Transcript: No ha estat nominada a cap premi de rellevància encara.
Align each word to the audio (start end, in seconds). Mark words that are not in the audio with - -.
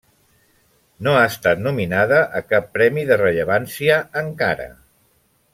No 1.07 1.13
ha 1.17 1.25
estat 1.33 1.61
nominada 1.67 2.23
a 2.41 2.43
cap 2.55 2.73
premi 2.79 3.07
de 3.13 3.21
rellevància 3.23 4.03
encara. 4.27 4.71